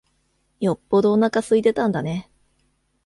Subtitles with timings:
[0.61, 2.27] よっぽどおなか空いてたんだね。